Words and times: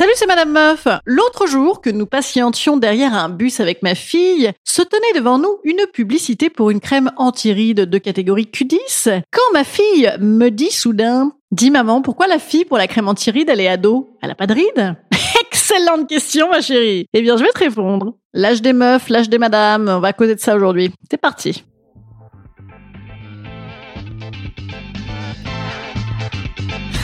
Salut, 0.00 0.12
c'est 0.14 0.26
Madame 0.26 0.52
Meuf. 0.52 0.88
L'autre 1.04 1.46
jour 1.46 1.82
que 1.82 1.90
nous 1.90 2.06
patientions 2.06 2.78
derrière 2.78 3.12
un 3.12 3.28
bus 3.28 3.60
avec 3.60 3.82
ma 3.82 3.94
fille, 3.94 4.50
se 4.64 4.80
tenait 4.80 5.12
devant 5.14 5.36
nous 5.36 5.58
une 5.62 5.82
publicité 5.92 6.48
pour 6.48 6.70
une 6.70 6.80
crème 6.80 7.10
anti-rides 7.18 7.82
de 7.82 7.98
catégorie 7.98 8.48
Q10. 8.50 9.20
Quand 9.30 9.52
ma 9.52 9.62
fille 9.62 10.10
me 10.18 10.48
dit 10.48 10.70
soudain, 10.70 11.32
dis 11.52 11.70
maman, 11.70 12.00
pourquoi 12.00 12.28
la 12.28 12.38
fille 12.38 12.64
pour 12.64 12.78
la 12.78 12.86
crème 12.86 13.08
anti-rides, 13.08 13.50
elle 13.50 13.60
est 13.60 13.68
ado? 13.68 14.16
Elle 14.22 14.30
a 14.30 14.34
pas 14.34 14.46
de 14.46 14.54
rides? 14.54 14.96
Excellente 15.42 16.08
question, 16.08 16.48
ma 16.48 16.62
chérie. 16.62 17.04
Eh 17.12 17.20
bien, 17.20 17.36
je 17.36 17.42
vais 17.42 17.50
te 17.50 17.58
répondre. 17.58 18.14
L'âge 18.32 18.62
des 18.62 18.72
meufs, 18.72 19.10
l'âge 19.10 19.28
des 19.28 19.36
madames, 19.36 19.90
on 19.90 20.00
va 20.00 20.14
causer 20.14 20.34
de 20.34 20.40
ça 20.40 20.56
aujourd'hui. 20.56 20.94
C'est 21.10 21.20
parti. 21.20 21.62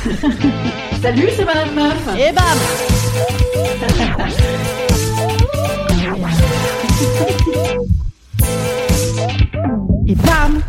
Salut, 1.02 1.28
c'est 1.34 1.44
Madame 1.44 1.74
Meuf. 1.74 2.08
Et 2.16 2.32
bam 2.32 2.44
Et 10.06 10.14
bam 10.14 10.62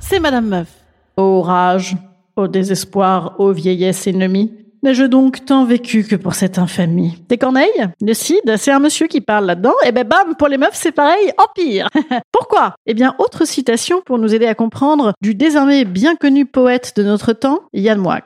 C'est 0.00 0.20
Madame 0.20 0.48
Meuf. 0.48 0.68
Ô 1.16 1.40
rage, 1.40 1.96
au 2.36 2.48
désespoir, 2.48 3.36
ô 3.38 3.52
vieillesse 3.52 4.06
ennemie. 4.06 4.61
N'ai-je 4.84 5.04
donc 5.04 5.44
tant 5.44 5.64
vécu 5.64 6.02
que 6.02 6.16
pour 6.16 6.34
cette 6.34 6.58
infamie 6.58 7.22
Des 7.28 7.38
corneilles? 7.38 7.88
Le 8.00 8.14
cid 8.14 8.56
C'est 8.56 8.72
un 8.72 8.80
monsieur 8.80 9.06
qui 9.06 9.20
parle 9.20 9.46
là-dedans 9.46 9.74
Et 9.86 9.92
ben 9.92 10.06
bam, 10.06 10.34
pour 10.36 10.48
les 10.48 10.58
meufs, 10.58 10.70
c'est 10.74 10.90
pareil, 10.90 11.32
empire 11.38 11.88
Pourquoi? 12.32 12.74
Eh 12.86 12.94
bien, 12.94 13.14
autre 13.18 13.44
citation 13.44 14.00
pour 14.04 14.18
nous 14.18 14.34
aider 14.34 14.46
à 14.46 14.54
comprendre 14.54 15.12
du 15.22 15.34
désormais 15.34 15.84
bien 15.84 16.16
connu 16.16 16.46
poète 16.46 16.94
de 16.96 17.04
notre 17.04 17.32
temps, 17.32 17.60
Yann 17.72 17.98
Moix. 17.98 18.18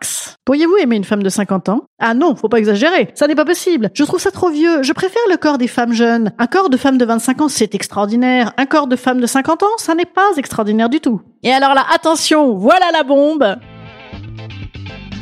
Pourriez-vous 0.44 0.76
aimer 0.78 0.96
une 0.96 1.04
femme 1.04 1.22
de 1.22 1.28
50 1.28 1.68
ans? 1.68 1.82
Ah 1.98 2.14
non, 2.14 2.34
faut 2.36 2.48
pas 2.48 2.58
exagérer, 2.58 3.08
ça 3.14 3.26
n'est 3.26 3.34
pas 3.34 3.44
possible. 3.44 3.90
Je 3.94 4.04
trouve 4.04 4.20
ça 4.20 4.30
trop 4.30 4.48
vieux, 4.48 4.82
je 4.82 4.92
préfère 4.92 5.22
le 5.30 5.36
corps 5.36 5.58
des 5.58 5.68
femmes 5.68 5.92
jeunes. 5.92 6.32
Un 6.38 6.46
corps 6.46 6.70
de 6.70 6.76
femme 6.76 6.98
de 6.98 7.04
25 7.04 7.40
ans, 7.42 7.48
c'est 7.48 7.74
extraordinaire. 7.74 8.52
Un 8.56 8.66
corps 8.66 8.86
de 8.86 8.96
femme 8.96 9.20
de 9.20 9.26
50 9.26 9.62
ans, 9.62 9.76
ça 9.76 9.94
n'est 9.94 10.04
pas 10.04 10.30
extraordinaire 10.36 10.88
du 10.88 11.00
tout. 11.00 11.20
Et 11.42 11.52
alors 11.52 11.74
là, 11.74 11.84
attention, 11.92 12.54
voilà 12.54 12.86
la 12.92 13.02
bombe 13.02 13.56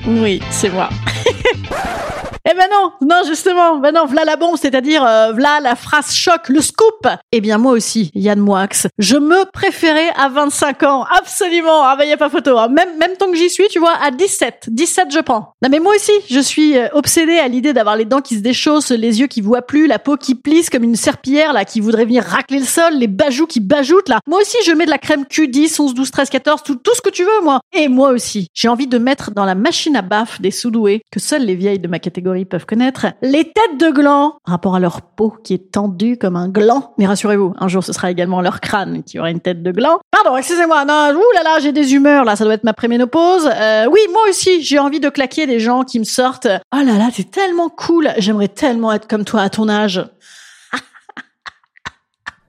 oui, 0.06 0.40
c'est 0.50 0.68
moi. 0.68 0.90
Yeah. 1.26 2.10
Eh 2.46 2.52
ben 2.52 2.66
non, 2.70 2.92
non 3.00 3.22
justement, 3.26 3.78
ben 3.78 3.90
non, 3.92 4.04
v'là 4.04 4.26
la 4.26 4.36
bombe, 4.36 4.58
c'est-à-dire 4.60 5.02
euh, 5.02 5.32
v'là 5.32 5.60
la 5.60 5.74
phrase 5.74 6.12
choc, 6.12 6.50
le 6.50 6.60
scoop. 6.60 7.08
Eh 7.32 7.40
bien 7.40 7.56
moi 7.56 7.72
aussi, 7.72 8.10
Yann 8.14 8.38
Moix, 8.38 8.68
je 8.98 9.16
me 9.16 9.50
préférais 9.50 10.10
à 10.14 10.28
25 10.28 10.82
ans, 10.82 11.06
absolument. 11.10 11.84
Ah 11.84 11.96
ben 11.96 12.04
y 12.04 12.12
a 12.12 12.18
pas 12.18 12.28
photo. 12.28 12.58
Hein. 12.58 12.68
Même 12.68 12.98
même 12.98 13.16
tant 13.18 13.30
que 13.30 13.36
j'y 13.38 13.48
suis, 13.48 13.66
tu 13.68 13.78
vois, 13.78 13.94
à 13.98 14.10
17, 14.10 14.66
17 14.68 15.08
je 15.10 15.20
prends. 15.20 15.54
Non 15.62 15.70
mais 15.70 15.78
moi 15.78 15.94
aussi, 15.94 16.12
je 16.28 16.38
suis 16.38 16.76
euh, 16.76 16.88
obsédée 16.92 17.38
à 17.38 17.48
l'idée 17.48 17.72
d'avoir 17.72 17.96
les 17.96 18.04
dents 18.04 18.20
qui 18.20 18.34
se 18.36 18.40
déchaussent, 18.40 18.90
les 18.90 19.20
yeux 19.20 19.26
qui 19.26 19.40
voient 19.40 19.62
plus, 19.62 19.86
la 19.86 19.98
peau 19.98 20.18
qui 20.18 20.34
plisse 20.34 20.68
comme 20.68 20.84
une 20.84 20.96
serpillière 20.96 21.54
là, 21.54 21.64
qui 21.64 21.80
voudrait 21.80 22.04
venir 22.04 22.24
racler 22.24 22.58
le 22.58 22.66
sol, 22.66 22.92
les 22.92 23.06
bajoux 23.06 23.46
qui 23.46 23.60
bajoutent 23.60 24.10
là. 24.10 24.20
Moi 24.26 24.42
aussi, 24.42 24.58
je 24.66 24.72
mets 24.72 24.84
de 24.84 24.90
la 24.90 24.98
crème 24.98 25.22
Q10, 25.22 25.80
11, 25.80 25.94
12, 25.94 26.10
13, 26.10 26.28
14, 26.28 26.62
tout 26.62 26.74
tout 26.74 26.94
ce 26.94 27.00
que 27.00 27.08
tu 27.08 27.24
veux 27.24 27.40
moi. 27.42 27.60
Et 27.74 27.88
moi 27.88 28.10
aussi, 28.10 28.48
j'ai 28.52 28.68
envie 28.68 28.86
de 28.86 28.98
mettre 28.98 29.30
dans 29.30 29.46
la 29.46 29.54
machine 29.54 29.96
à 29.96 30.02
baffe 30.02 30.42
des 30.42 30.50
soudoués 30.50 31.00
que 31.10 31.20
seules 31.20 31.46
les 31.46 31.54
vieilles 31.54 31.78
de 31.78 31.88
ma 31.88 31.98
catégorie 31.98 32.33
peuvent 32.42 32.66
connaître, 32.66 33.06
les 33.22 33.44
têtes 33.44 33.78
de 33.78 33.90
gland, 33.90 34.36
rapport 34.44 34.74
à 34.74 34.80
leur 34.80 35.02
peau 35.02 35.30
qui 35.44 35.54
est 35.54 35.70
tendue 35.70 36.16
comme 36.16 36.34
un 36.34 36.48
gland. 36.48 36.92
Mais 36.98 37.06
rassurez-vous, 37.06 37.54
un 37.58 37.68
jour 37.68 37.84
ce 37.84 37.92
sera 37.92 38.10
également 38.10 38.40
leur 38.40 38.60
crâne 38.60 39.04
qui 39.04 39.20
aura 39.20 39.30
une 39.30 39.40
tête 39.40 39.62
de 39.62 39.70
gland. 39.70 40.00
Pardon, 40.10 40.36
excusez-moi, 40.36 40.84
non, 40.84 41.14
ouh 41.14 41.34
là 41.36 41.42
là, 41.44 41.60
j'ai 41.60 41.70
des 41.72 41.94
humeurs 41.94 42.24
là, 42.24 42.34
ça 42.34 42.44
doit 42.44 42.54
être 42.54 42.64
ma 42.64 42.72
préménopause. 42.72 43.48
Euh, 43.54 43.86
oui, 43.90 44.00
moi 44.12 44.22
aussi, 44.28 44.62
j'ai 44.62 44.80
envie 44.80 45.00
de 45.00 45.08
claquer 45.08 45.46
des 45.46 45.60
gens 45.60 45.84
qui 45.84 46.00
me 46.00 46.04
sortent. 46.04 46.48
Oh 46.74 46.78
là 46.84 46.98
là, 46.98 47.08
t'es 47.14 47.24
tellement 47.24 47.68
cool, 47.68 48.10
j'aimerais 48.18 48.48
tellement 48.48 48.92
être 48.92 49.06
comme 49.06 49.24
toi 49.24 49.42
à 49.42 49.50
ton 49.50 49.68
âge. 49.68 50.04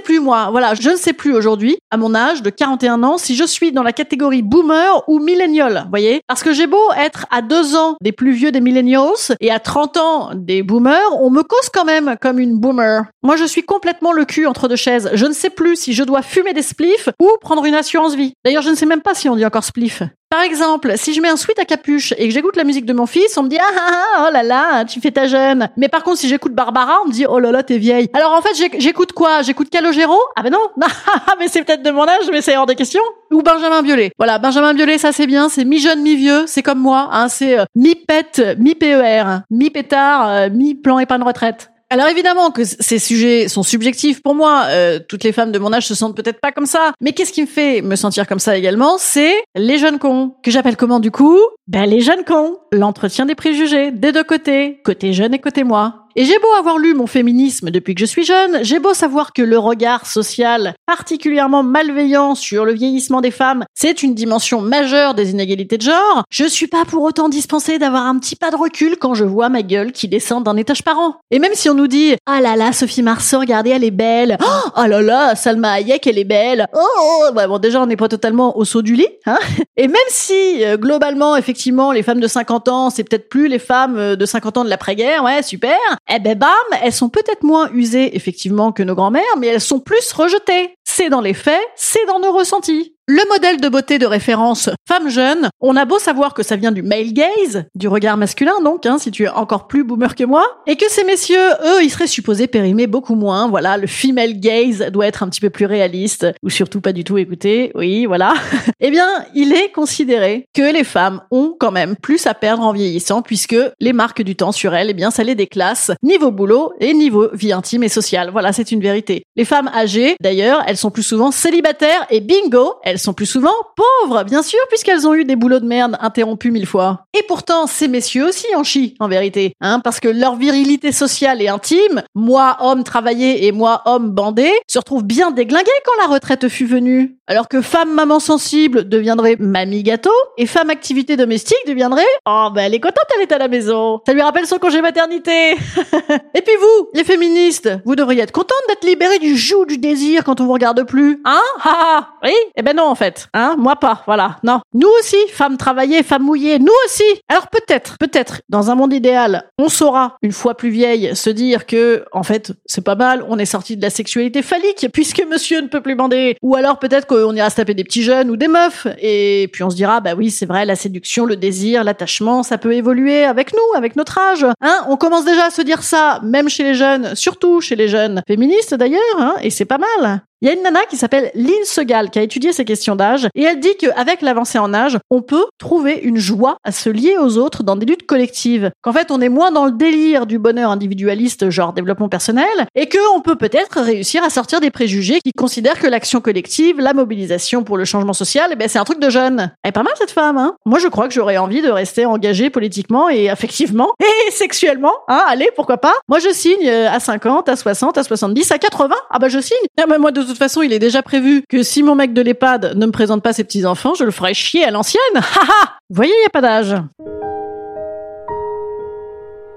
Plus 0.00 0.20
moi, 0.20 0.48
voilà, 0.50 0.74
je 0.74 0.90
ne 0.90 0.96
sais 0.96 1.12
plus 1.12 1.32
aujourd'hui, 1.32 1.78
à 1.90 1.96
mon 1.96 2.14
âge 2.14 2.42
de 2.42 2.50
41 2.50 3.02
ans, 3.04 3.16
si 3.16 3.36
je 3.36 3.44
suis 3.44 3.72
dans 3.72 3.82
la 3.82 3.92
catégorie 3.92 4.42
boomer 4.42 5.02
ou 5.08 5.18
millennial, 5.18 5.86
voyez 5.88 6.20
Parce 6.26 6.42
que 6.42 6.52
j'ai 6.52 6.66
beau 6.66 6.82
être 6.96 7.26
à 7.30 7.42
deux 7.42 7.76
ans 7.76 7.96
des 8.02 8.12
plus 8.12 8.32
vieux 8.32 8.52
des 8.52 8.60
millennials 8.60 9.36
et 9.40 9.50
à 9.50 9.60
30 9.60 9.96
ans 9.96 10.30
des 10.34 10.62
boomers, 10.62 11.20
on 11.20 11.30
me 11.30 11.42
cause 11.42 11.68
quand 11.72 11.84
même 11.84 12.16
comme 12.20 12.38
une 12.38 12.58
boomer. 12.58 13.04
Moi 13.22 13.36
je 13.36 13.44
suis 13.44 13.62
complètement 13.62 14.12
le 14.12 14.24
cul 14.24 14.46
entre 14.46 14.68
deux 14.68 14.76
chaises. 14.76 15.10
Je 15.14 15.26
ne 15.26 15.32
sais 15.32 15.50
plus 15.50 15.76
si 15.76 15.92
je 15.92 16.02
dois 16.02 16.22
fumer 16.22 16.52
des 16.52 16.62
spliffs 16.62 17.08
ou 17.20 17.28
prendre 17.40 17.64
une 17.64 17.74
assurance 17.74 18.14
vie. 18.14 18.34
D'ailleurs 18.44 18.62
je 18.62 18.70
ne 18.70 18.74
sais 18.74 18.86
même 18.86 19.02
pas 19.02 19.14
si 19.14 19.28
on 19.28 19.36
dit 19.36 19.46
encore 19.46 19.64
spliff. 19.64 20.02
Par 20.34 20.42
exemple, 20.42 20.94
si 20.96 21.14
je 21.14 21.20
mets 21.20 21.28
un 21.28 21.36
sweat 21.36 21.60
à 21.60 21.64
capuche 21.64 22.12
et 22.18 22.26
que 22.26 22.34
j'écoute 22.34 22.56
la 22.56 22.64
musique 22.64 22.86
de 22.86 22.92
mon 22.92 23.06
fils, 23.06 23.38
on 23.38 23.44
me 23.44 23.48
dit 23.48 23.56
ah 23.56 23.70
ah 23.78 23.90
ah 23.92 24.26
oh 24.26 24.32
là 24.32 24.42
là, 24.42 24.84
tu 24.84 25.00
fais 25.00 25.12
ta 25.12 25.28
jeune. 25.28 25.68
Mais 25.76 25.88
par 25.88 26.02
contre, 26.02 26.18
si 26.18 26.28
j'écoute 26.28 26.54
Barbara, 26.54 26.98
on 27.04 27.06
me 27.06 27.12
dit 27.12 27.24
oh 27.24 27.38
là 27.38 27.52
là, 27.52 27.62
t'es 27.62 27.78
vieille. 27.78 28.10
Alors 28.14 28.32
en 28.32 28.42
fait, 28.42 28.68
j'écoute 28.80 29.12
quoi? 29.12 29.42
J'écoute 29.42 29.70
Calogero? 29.70 30.18
Ah 30.34 30.42
ben 30.42 30.50
non, 30.50 30.58
mais 31.38 31.46
c'est 31.46 31.62
peut-être 31.62 31.84
de 31.84 31.90
mon 31.92 32.02
âge, 32.02 32.28
mais 32.32 32.42
c'est 32.42 32.56
hors 32.56 32.66
de 32.66 32.72
question. 32.72 33.00
Ou 33.30 33.42
Benjamin 33.42 33.82
Biolay. 33.82 34.10
Voilà, 34.18 34.40
Benjamin 34.40 34.74
Biolay, 34.74 34.98
ça 34.98 35.12
c'est 35.12 35.28
bien, 35.28 35.48
c'est 35.48 35.64
mi-jeune, 35.64 36.02
mi-vieux, 36.02 36.48
c'est 36.48 36.64
comme 36.64 36.80
moi, 36.80 37.10
hein, 37.12 37.28
c'est 37.28 37.56
euh, 37.60 37.64
mi-pète, 37.76 38.42
mi-PER, 38.58 39.42
mi-pétard, 39.52 40.28
euh, 40.28 40.48
mi-plan 40.50 40.98
épargne 40.98 41.22
retraite. 41.22 41.70
Alors 41.90 42.08
évidemment 42.08 42.50
que 42.50 42.62
ces 42.64 42.98
sujets 42.98 43.48
sont 43.48 43.62
subjectifs 43.62 44.22
pour 44.22 44.34
moi. 44.34 44.64
Euh, 44.68 44.98
toutes 45.06 45.22
les 45.22 45.32
femmes 45.32 45.52
de 45.52 45.58
mon 45.58 45.72
âge 45.72 45.86
se 45.86 45.94
sentent 45.94 46.16
peut-être 46.16 46.40
pas 46.40 46.50
comme 46.50 46.66
ça. 46.66 46.92
Mais 47.00 47.12
qu'est-ce 47.12 47.32
qui 47.32 47.42
me 47.42 47.46
fait 47.46 47.82
me 47.82 47.96
sentir 47.96 48.26
comme 48.26 48.38
ça 48.38 48.56
également 48.56 48.96
C'est 48.98 49.34
les 49.54 49.78
jeunes 49.78 49.98
cons. 49.98 50.34
Que 50.42 50.50
j'appelle 50.50 50.76
comment 50.76 51.00
du 51.00 51.10
coup? 51.10 51.38
Ben 51.68 51.86
les 51.86 52.00
jeunes 52.00 52.24
cons. 52.24 52.58
L'entretien 52.72 53.26
des 53.26 53.34
préjugés, 53.34 53.90
des 53.92 54.12
deux 54.12 54.24
côtés. 54.24 54.80
Côté 54.84 55.12
jeune 55.12 55.34
et 55.34 55.38
côté 55.38 55.62
moi. 55.62 56.03
Et 56.16 56.24
j'ai 56.24 56.38
beau 56.38 56.52
avoir 56.56 56.78
lu 56.78 56.94
mon 56.94 57.08
féminisme 57.08 57.70
depuis 57.70 57.96
que 57.96 58.00
je 58.00 58.06
suis 58.06 58.22
jeune, 58.22 58.60
j'ai 58.62 58.78
beau 58.78 58.94
savoir 58.94 59.32
que 59.32 59.42
le 59.42 59.58
regard 59.58 60.06
social 60.06 60.74
particulièrement 60.86 61.64
malveillant 61.64 62.36
sur 62.36 62.64
le 62.64 62.72
vieillissement 62.72 63.20
des 63.20 63.32
femmes, 63.32 63.64
c'est 63.74 64.04
une 64.04 64.14
dimension 64.14 64.60
majeure 64.60 65.14
des 65.14 65.32
inégalités 65.32 65.76
de 65.76 65.82
genre, 65.82 66.22
je 66.30 66.44
suis 66.44 66.68
pas 66.68 66.84
pour 66.84 67.02
autant 67.02 67.28
dispensée 67.28 67.80
d'avoir 67.80 68.04
un 68.04 68.16
petit 68.20 68.36
pas 68.36 68.52
de 68.52 68.56
recul 68.56 68.96
quand 68.96 69.14
je 69.14 69.24
vois 69.24 69.48
ma 69.48 69.62
gueule 69.62 69.90
qui 69.90 70.06
descend 70.06 70.44
d'un 70.44 70.56
étage 70.56 70.84
par 70.84 71.00
an. 71.00 71.16
Et 71.32 71.40
même 71.40 71.54
si 71.54 71.68
on 71.68 71.74
nous 71.74 71.88
dit 71.88 72.14
«Ah 72.26 72.40
là 72.40 72.54
là, 72.54 72.72
Sophie 72.72 73.02
Marceau, 73.02 73.40
regardez, 73.40 73.70
elle 73.70 73.82
est 73.82 73.90
belle 73.90 74.38
oh, 74.40 74.68
oh 74.76 74.86
là 74.86 75.02
là, 75.02 75.34
Salma 75.34 75.72
Hayek, 75.72 76.06
elle 76.06 76.18
est 76.18 76.24
belle 76.24 76.68
oh, 76.74 76.78
oh, 76.78 77.24
oh. 77.28 77.48
bon, 77.48 77.58
déjà, 77.58 77.82
on 77.82 77.86
n'est 77.86 77.96
pas 77.96 78.08
totalement 78.08 78.56
au 78.56 78.64
saut 78.64 78.82
du 78.82 78.94
lit. 78.94 79.08
Hein 79.26 79.38
Et 79.76 79.88
même 79.88 79.96
si, 80.10 80.64
euh, 80.64 80.76
globalement, 80.76 81.34
effectivement, 81.34 81.90
les 81.90 82.04
femmes 82.04 82.20
de 82.20 82.28
50 82.28 82.68
ans, 82.68 82.90
c'est 82.90 83.02
peut-être 83.02 83.28
plus 83.28 83.48
les 83.48 83.58
femmes 83.58 83.98
euh, 83.98 84.14
de 84.14 84.24
50 84.24 84.58
ans 84.58 84.64
de 84.64 84.70
l'après-guerre, 84.70 85.24
ouais, 85.24 85.42
super 85.42 85.74
eh 86.12 86.18
ben 86.18 86.38
bam, 86.38 86.50
elles 86.82 86.92
sont 86.92 87.08
peut-être 87.08 87.42
moins 87.42 87.70
usées 87.72 88.16
effectivement 88.16 88.72
que 88.72 88.82
nos 88.82 88.94
grands-mères, 88.94 89.22
mais 89.38 89.46
elles 89.46 89.60
sont 89.60 89.80
plus 89.80 90.12
rejetées. 90.12 90.76
C'est 90.84 91.08
dans 91.08 91.20
les 91.20 91.34
faits, 91.34 91.62
c'est 91.76 92.04
dans 92.06 92.20
nos 92.20 92.32
ressentis. 92.32 92.93
Le 93.06 93.20
modèle 93.28 93.60
de 93.60 93.68
beauté 93.68 93.98
de 93.98 94.06
référence 94.06 94.70
femme 94.88 95.10
jeune, 95.10 95.50
on 95.60 95.76
a 95.76 95.84
beau 95.84 95.98
savoir 95.98 96.32
que 96.32 96.42
ça 96.42 96.56
vient 96.56 96.72
du 96.72 96.82
male 96.82 97.12
gaze, 97.12 97.64
du 97.74 97.86
regard 97.86 98.16
masculin 98.16 98.54
donc, 98.64 98.86
hein, 98.86 98.98
si 98.98 99.10
tu 99.10 99.24
es 99.24 99.28
encore 99.28 99.66
plus 99.66 99.84
boomer 99.84 100.14
que 100.14 100.24
moi, 100.24 100.42
et 100.66 100.76
que 100.76 100.88
ces 100.88 101.04
messieurs, 101.04 101.50
eux, 101.66 101.82
ils 101.82 101.90
seraient 101.90 102.06
supposés 102.06 102.46
périmer 102.46 102.86
beaucoup 102.86 103.14
moins. 103.14 103.46
Voilà, 103.46 103.76
le 103.76 103.86
female 103.86 104.40
gaze 104.40 104.86
doit 104.90 105.06
être 105.06 105.22
un 105.22 105.28
petit 105.28 105.42
peu 105.42 105.50
plus 105.50 105.66
réaliste, 105.66 106.26
ou 106.42 106.48
surtout 106.48 106.80
pas 106.80 106.94
du 106.94 107.04
tout 107.04 107.18
écouter. 107.18 107.72
Oui, 107.74 108.06
voilà. 108.06 108.32
eh 108.80 108.90
bien, 108.90 109.06
il 109.34 109.52
est 109.52 109.70
considéré 109.70 110.46
que 110.54 110.72
les 110.72 110.84
femmes 110.84 111.20
ont 111.30 111.54
quand 111.58 111.72
même 111.72 111.96
plus 111.96 112.26
à 112.26 112.32
perdre 112.32 112.62
en 112.62 112.72
vieillissant, 112.72 113.20
puisque 113.20 113.56
les 113.80 113.92
marques 113.92 114.22
du 114.22 114.34
temps 114.34 114.52
sur 114.52 114.74
elles, 114.74 114.88
eh 114.88 114.94
bien, 114.94 115.10
ça 115.10 115.24
les 115.24 115.34
déclasse 115.34 115.90
niveau 116.02 116.30
boulot 116.30 116.72
et 116.80 116.94
niveau 116.94 117.28
vie 117.34 117.52
intime 117.52 117.82
et 117.82 117.90
sociale. 117.90 118.30
Voilà, 118.32 118.54
c'est 118.54 118.72
une 118.72 118.80
vérité. 118.80 119.24
Les 119.36 119.44
femmes 119.44 119.70
âgées, 119.74 120.16
d'ailleurs, 120.22 120.62
elles 120.66 120.78
sont 120.78 120.90
plus 120.90 121.02
souvent 121.02 121.30
célibataires 121.30 122.06
et 122.08 122.20
bingo, 122.20 122.76
elles 122.82 122.93
sont 122.98 123.12
plus 123.12 123.26
souvent 123.26 123.54
pauvres, 123.76 124.24
bien 124.24 124.42
sûr, 124.42 124.58
puisqu'elles 124.68 125.06
ont 125.06 125.14
eu 125.14 125.24
des 125.24 125.36
boulots 125.36 125.60
de 125.60 125.66
merde 125.66 125.96
interrompus 126.00 126.52
mille 126.52 126.66
fois. 126.66 127.06
Et 127.18 127.22
pourtant, 127.26 127.66
ces 127.66 127.88
messieurs 127.88 128.28
aussi 128.28 128.46
en 128.54 128.64
chient, 128.64 128.94
en 129.00 129.08
vérité, 129.08 129.54
hein, 129.60 129.80
parce 129.80 130.00
que 130.00 130.08
leur 130.08 130.36
virilité 130.36 130.92
sociale 130.92 131.42
et 131.42 131.48
intime, 131.48 132.02
moi 132.14 132.56
homme 132.60 132.84
travaillé 132.84 133.46
et 133.46 133.52
moi 133.52 133.82
homme 133.86 134.10
bandé, 134.10 134.50
se 134.68 134.78
retrouvent 134.78 135.04
bien 135.04 135.30
déglingués 135.30 135.70
quand 135.84 136.06
la 136.06 136.12
retraite 136.12 136.48
fut 136.48 136.66
venue. 136.66 137.18
Alors 137.26 137.48
que 137.48 137.62
femme 137.62 137.94
maman 137.94 138.20
sensible 138.20 138.86
deviendrait 138.86 139.36
mamie 139.38 139.82
gâteau 139.82 140.12
et 140.36 140.44
femme 140.44 140.68
activité 140.68 141.16
domestique 141.16 141.56
deviendrait 141.66 142.02
oh 142.26 142.48
ben 142.54 142.64
elle 142.64 142.74
est 142.74 142.80
contente 142.80 143.06
elle 143.16 143.22
est 143.22 143.32
à 143.32 143.38
la 143.38 143.48
maison. 143.48 144.02
Ça 144.06 144.12
lui 144.12 144.20
rappelle 144.20 144.46
son 144.46 144.58
congé 144.58 144.82
maternité. 144.82 145.52
et 146.34 146.42
puis 146.42 146.54
vous, 146.60 146.88
les 146.92 147.02
féministes, 147.02 147.70
vous 147.86 147.96
devriez 147.96 148.22
être 148.22 148.32
contentes 148.32 148.52
d'être 148.68 148.84
libérées 148.84 149.18
du 149.18 149.36
joug 149.36 149.64
du 149.64 149.78
désir 149.78 150.22
quand 150.22 150.42
on 150.42 150.44
vous 150.44 150.52
regarde 150.52 150.82
plus, 150.84 151.22
hein? 151.24 151.40
Ah 151.64 152.10
oui? 152.22 152.34
Eh 152.56 152.62
ben 152.62 152.76
non 152.76 152.84
en 152.84 152.94
fait, 152.94 153.28
hein? 153.32 153.56
Moi 153.58 153.76
pas, 153.76 154.02
voilà. 154.06 154.36
Non. 154.42 154.60
Nous 154.74 154.90
aussi, 154.98 155.16
femmes 155.32 155.56
travaillées, 155.56 156.02
femmes 156.02 156.24
mouillées, 156.24 156.58
nous 156.58 156.72
aussi. 156.84 157.04
Alors 157.30 157.48
peut-être, 157.48 157.96
peut-être, 157.96 158.42
dans 158.50 158.70
un 158.70 158.74
monde 158.74 158.92
idéal, 158.92 159.50
on 159.58 159.70
saura 159.70 160.18
une 160.20 160.32
fois 160.32 160.58
plus 160.58 160.68
vieille 160.68 161.16
se 161.16 161.30
dire 161.30 161.64
que 161.64 162.04
en 162.12 162.22
fait 162.22 162.52
c'est 162.66 162.84
pas 162.84 162.96
mal, 162.96 163.24
on 163.30 163.38
est 163.38 163.46
sorti 163.46 163.78
de 163.78 163.82
la 163.82 163.90
sexualité 163.90 164.42
phallique 164.42 164.88
puisque 164.92 165.24
monsieur 165.26 165.62
ne 165.62 165.68
peut 165.68 165.80
plus 165.80 165.94
bander. 165.94 166.36
Ou 166.42 166.54
alors 166.54 166.78
peut-être 166.78 167.06
qu'on 167.14 167.34
ira 167.34 167.50
se 167.50 167.56
taper 167.56 167.74
des 167.74 167.84
petits 167.84 168.02
jeunes 168.02 168.30
ou 168.30 168.36
des 168.36 168.48
meufs. 168.48 168.86
Et 169.00 169.48
puis 169.52 169.62
on 169.62 169.70
se 169.70 169.76
dira, 169.76 170.00
bah 170.00 170.14
oui, 170.16 170.30
c'est 170.30 170.46
vrai, 170.46 170.64
la 170.64 170.76
séduction, 170.76 171.26
le 171.26 171.36
désir, 171.36 171.84
l'attachement, 171.84 172.42
ça 172.42 172.58
peut 172.58 172.72
évoluer 172.72 173.24
avec 173.24 173.52
nous, 173.52 173.76
avec 173.76 173.96
notre 173.96 174.18
âge. 174.18 174.46
Hein 174.60 174.80
on 174.88 174.96
commence 174.96 175.24
déjà 175.24 175.46
à 175.46 175.50
se 175.50 175.62
dire 175.62 175.82
ça, 175.82 176.20
même 176.22 176.48
chez 176.48 176.64
les 176.64 176.74
jeunes, 176.74 177.14
surtout 177.14 177.60
chez 177.60 177.76
les 177.76 177.88
jeunes 177.88 178.22
féministes 178.26 178.74
d'ailleurs, 178.74 179.00
hein, 179.18 179.34
et 179.42 179.50
c'est 179.50 179.64
pas 179.64 179.78
mal. 179.78 180.22
Il 180.40 180.48
y 180.48 180.50
a 180.50 180.54
une 180.54 180.62
nana 180.62 180.80
qui 180.90 180.96
s'appelle 180.96 181.30
Lynn 181.34 181.64
Segal 181.64 182.10
qui 182.10 182.18
a 182.18 182.22
étudié 182.22 182.52
ces 182.52 182.64
questions 182.64 182.96
d'âge 182.96 183.28
et 183.34 183.42
elle 183.42 183.60
dit 183.60 183.76
qu'avec 183.78 184.20
l'avancée 184.20 184.58
en 184.58 184.74
âge, 184.74 184.98
on 185.10 185.22
peut 185.22 185.46
trouver 185.58 185.94
une 186.02 186.18
joie 186.18 186.56
à 186.64 186.72
se 186.72 186.90
lier 186.90 187.16
aux 187.18 187.38
autres 187.38 187.62
dans 187.62 187.76
des 187.76 187.86
luttes 187.86 188.06
collectives. 188.06 188.70
Qu'en 188.82 188.92
fait, 188.92 189.10
on 189.10 189.20
est 189.20 189.28
moins 189.28 189.52
dans 189.52 189.64
le 189.64 189.72
délire 189.72 190.26
du 190.26 190.38
bonheur 190.38 190.70
individualiste, 190.70 191.50
genre 191.50 191.72
développement 191.72 192.08
personnel, 192.08 192.66
et 192.74 192.88
qu'on 192.88 193.20
peut 193.20 193.36
peut-être 193.36 193.80
réussir 193.80 194.22
à 194.24 194.30
sortir 194.30 194.60
des 194.60 194.70
préjugés 194.70 195.20
qui 195.24 195.32
considèrent 195.32 195.78
que 195.78 195.86
l'action 195.86 196.20
collective, 196.20 196.80
la 196.80 196.92
mobilisation 196.92 197.62
pour 197.62 197.76
le 197.76 197.84
changement 197.84 198.12
social, 198.12 198.50
eh 198.52 198.56
ben, 198.56 198.68
c'est 198.68 198.78
un 198.78 198.84
truc 198.84 199.00
de 199.00 199.10
jeune. 199.10 199.52
Elle 199.62 199.68
est 199.68 199.72
pas 199.72 199.82
mal 199.82 199.94
cette 199.96 200.10
femme, 200.10 200.36
hein 200.36 200.56
Moi, 200.66 200.78
je 200.78 200.88
crois 200.88 201.08
que 201.08 201.14
j'aurais 201.14 201.36
envie 201.36 201.62
de 201.62 201.70
rester 201.70 202.04
engagée 202.06 202.50
politiquement 202.50 203.08
et 203.08 203.30
affectivement 203.30 203.92
et 204.28 204.30
sexuellement, 204.30 204.92
hein 205.08 205.22
Allez, 205.28 205.50
pourquoi 205.54 205.78
pas 205.78 205.94
Moi, 206.08 206.18
je 206.18 206.32
signe 206.32 206.68
euh, 206.68 206.90
à 206.90 207.00
50, 207.00 207.48
à 207.48 207.56
60, 207.56 207.98
à 207.98 208.02
70, 208.02 208.50
à 208.50 208.58
80. 208.58 208.94
Ah 209.10 209.18
bah 209.18 209.28
je 209.28 209.40
signe. 209.40 209.56
Ah 209.80 209.98
moi, 209.98 210.10
de 210.10 210.23
toute 210.24 210.38
façon, 210.38 210.62
il 210.62 210.72
est 210.72 210.78
déjà 210.78 211.02
prévu 211.02 211.42
que 211.48 211.62
si 211.62 211.82
mon 211.82 211.94
mec 211.94 212.12
de 212.12 212.22
l'EHPAD 212.22 212.76
ne 212.76 212.86
me 212.86 212.92
présente 212.92 213.22
pas 213.22 213.32
ses 213.32 213.44
petits-enfants, 213.44 213.94
je 213.94 214.04
le 214.04 214.10
ferai 214.10 214.34
chier 214.34 214.64
à 214.64 214.70
l'ancienne. 214.70 215.02
Haha 215.14 215.78
Vous 215.90 215.96
voyez, 215.96 216.12
il 216.12 216.20
n'y 216.20 216.26
a 216.26 216.30
pas 216.30 216.40
d'âge. 216.40 216.74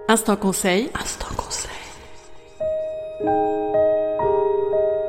Instant 0.09 0.35
conseil. 0.35 0.89
Instant 0.99 1.27
conseil. 1.35 1.71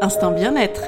Instant 0.00 0.32
bien-être. 0.32 0.82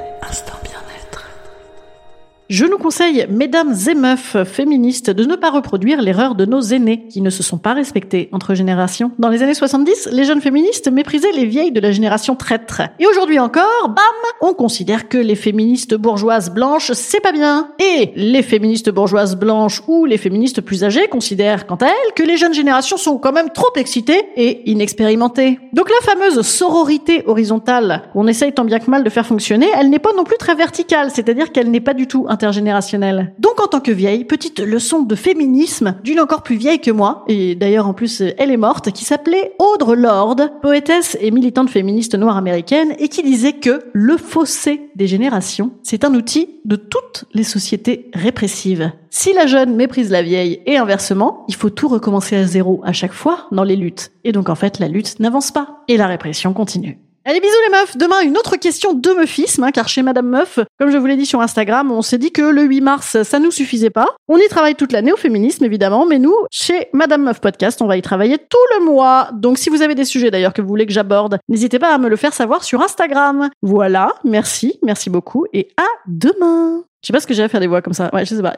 Je 2.50 2.64
nous 2.64 2.78
conseille, 2.78 3.26
mesdames 3.30 3.76
et 3.88 3.94
meufs 3.94 4.36
féministes, 4.42 5.08
de 5.08 5.24
ne 5.24 5.36
pas 5.36 5.50
reproduire 5.50 6.02
l'erreur 6.02 6.34
de 6.34 6.44
nos 6.44 6.60
aînés 6.60 7.06
qui 7.08 7.20
ne 7.20 7.30
se 7.30 7.44
sont 7.44 7.58
pas 7.58 7.74
respectés 7.74 8.28
entre 8.32 8.54
générations. 8.54 9.12
Dans 9.20 9.28
les 9.28 9.44
années 9.44 9.54
70, 9.54 10.08
les 10.10 10.24
jeunes 10.24 10.40
féministes 10.40 10.90
méprisaient 10.90 11.30
les 11.30 11.46
vieilles 11.46 11.70
de 11.70 11.78
la 11.78 11.92
génération 11.92 12.34
traître. 12.34 12.82
Et 12.98 13.06
aujourd'hui 13.06 13.38
encore, 13.38 13.84
bam, 13.86 14.04
on 14.40 14.52
considère 14.52 15.08
que 15.08 15.16
les 15.16 15.36
féministes 15.36 15.94
bourgeoises 15.94 16.50
blanches, 16.50 16.90
c'est 16.92 17.20
pas 17.20 17.30
bien. 17.30 17.68
Et 17.78 18.10
les 18.16 18.42
féministes 18.42 18.90
bourgeoises 18.90 19.36
blanches 19.36 19.82
ou 19.86 20.04
les 20.04 20.18
féministes 20.18 20.60
plus 20.60 20.82
âgées 20.82 21.06
considèrent, 21.06 21.68
quant 21.68 21.76
à 21.76 21.86
elles, 21.86 22.14
que 22.16 22.24
les 22.24 22.36
jeunes 22.36 22.52
générations 22.52 22.96
sont 22.96 23.18
quand 23.18 23.30
même 23.30 23.50
trop 23.50 23.70
excitées 23.76 24.24
et 24.34 24.68
inexpérimentées. 24.68 25.60
Donc 25.72 25.88
la 25.88 26.12
fameuse 26.12 26.42
sororité 26.42 27.22
horizontale 27.28 28.10
qu'on 28.12 28.26
essaye 28.26 28.52
tant 28.52 28.64
bien 28.64 28.80
que 28.80 28.90
mal 28.90 29.04
de 29.04 29.10
faire 29.10 29.24
fonctionner, 29.24 29.68
elle 29.78 29.88
n'est 29.88 30.00
pas 30.00 30.14
non 30.16 30.24
plus 30.24 30.36
très 30.36 30.56
verticale, 30.56 31.12
c'est-à-dire 31.14 31.52
qu'elle 31.52 31.70
n'est 31.70 31.78
pas 31.78 31.94
du 31.94 32.08
tout 32.08 32.26
intergénérationnelle. 32.40 33.34
Donc 33.38 33.60
en 33.60 33.66
tant 33.66 33.80
que 33.80 33.92
vieille, 33.92 34.24
petite 34.24 34.60
leçon 34.60 35.02
de 35.02 35.14
féminisme 35.14 35.96
d'une 36.02 36.20
encore 36.20 36.42
plus 36.42 36.56
vieille 36.56 36.80
que 36.80 36.90
moi, 36.90 37.22
et 37.28 37.54
d'ailleurs 37.54 37.86
en 37.86 37.92
plus 37.92 38.22
elle 38.38 38.50
est 38.50 38.56
morte, 38.56 38.92
qui 38.92 39.04
s'appelait 39.04 39.52
Audre 39.58 39.94
Lorde, 39.94 40.50
poétesse 40.62 41.18
et 41.20 41.30
militante 41.30 41.68
féministe 41.68 42.14
noire 42.14 42.38
américaine, 42.38 42.94
et 42.98 43.08
qui 43.08 43.22
disait 43.22 43.52
que 43.52 43.80
le 43.92 44.16
fossé 44.16 44.88
des 44.96 45.06
générations, 45.06 45.72
c'est 45.82 46.04
un 46.04 46.14
outil 46.14 46.48
de 46.64 46.76
toutes 46.76 47.26
les 47.34 47.44
sociétés 47.44 48.10
répressives. 48.14 48.90
Si 49.10 49.34
la 49.34 49.46
jeune 49.46 49.76
méprise 49.76 50.10
la 50.10 50.22
vieille 50.22 50.62
et 50.64 50.78
inversement, 50.78 51.44
il 51.48 51.54
faut 51.56 51.70
tout 51.70 51.88
recommencer 51.88 52.36
à 52.36 52.46
zéro 52.46 52.80
à 52.84 52.94
chaque 52.94 53.12
fois 53.12 53.48
dans 53.52 53.64
les 53.64 53.76
luttes. 53.76 54.12
Et 54.24 54.32
donc 54.32 54.48
en 54.48 54.54
fait, 54.54 54.78
la 54.78 54.88
lutte 54.88 55.20
n'avance 55.20 55.50
pas 55.50 55.82
et 55.88 55.98
la 55.98 56.06
répression 56.06 56.54
continue. 56.54 56.98
Allez, 57.26 57.40
bisous 57.40 57.52
les 57.68 57.78
meufs. 57.78 57.96
Demain, 57.98 58.22
une 58.22 58.38
autre 58.38 58.56
question 58.56 58.94
de 58.94 59.10
meufisme, 59.10 59.64
hein, 59.64 59.72
car 59.72 59.88
chez 59.88 60.00
Madame 60.00 60.26
Meuf, 60.26 60.58
comme 60.78 60.90
je 60.90 60.96
vous 60.96 61.04
l'ai 61.04 61.18
dit 61.18 61.26
sur 61.26 61.42
Instagram, 61.42 61.92
on 61.92 62.00
s'est 62.00 62.16
dit 62.16 62.32
que 62.32 62.40
le 62.40 62.62
8 62.62 62.80
mars, 62.80 63.22
ça 63.24 63.38
nous 63.38 63.50
suffisait 63.50 63.90
pas. 63.90 64.06
On 64.26 64.38
y 64.38 64.48
travaille 64.48 64.74
toute 64.74 64.92
l'année 64.92 65.12
au 65.12 65.18
féminisme, 65.18 65.62
évidemment, 65.64 66.06
mais 66.06 66.18
nous, 66.18 66.34
chez 66.50 66.88
Madame 66.94 67.24
Meuf 67.24 67.40
Podcast, 67.40 67.82
on 67.82 67.86
va 67.86 67.98
y 67.98 68.02
travailler 68.02 68.38
tout 68.38 68.78
le 68.78 68.86
mois. 68.86 69.28
Donc, 69.34 69.58
si 69.58 69.68
vous 69.68 69.82
avez 69.82 69.94
des 69.94 70.06
sujets 70.06 70.30
d'ailleurs 70.30 70.54
que 70.54 70.62
vous 70.62 70.68
voulez 70.68 70.86
que 70.86 70.92
j'aborde, 70.94 71.38
n'hésitez 71.50 71.78
pas 71.78 71.92
à 71.92 71.98
me 71.98 72.08
le 72.08 72.16
faire 72.16 72.32
savoir 72.32 72.64
sur 72.64 72.80
Instagram. 72.80 73.50
Voilà, 73.60 74.14
merci, 74.24 74.78
merci 74.82 75.10
beaucoup, 75.10 75.44
et 75.52 75.68
à 75.76 75.86
demain. 76.06 76.84
Je 77.02 77.08
sais 77.08 77.12
pas 77.12 77.20
ce 77.20 77.26
que 77.26 77.34
j'ai 77.34 77.42
à 77.42 77.48
faire 77.48 77.60
des 77.60 77.66
voix 77.66 77.82
comme 77.82 77.92
ça. 77.92 78.08
Ouais, 78.14 78.24
je 78.24 78.34
sais 78.34 78.42
pas. 78.42 78.54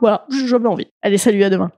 Voilà, 0.00 0.26
j'ai 0.30 0.46
jamais 0.46 0.68
envie. 0.68 0.86
Allez, 1.02 1.18
salut, 1.18 1.42
à 1.42 1.50
demain. 1.50 1.70